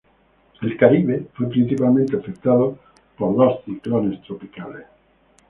El 0.63 0.77
Caribe, 0.77 1.27
fue 1.35 1.47
principalmente 1.47 2.17
afectado 2.17 2.79
por 3.15 3.35
dos 3.35 3.63
ciclones 3.65 4.19
tropicales. 4.23 4.87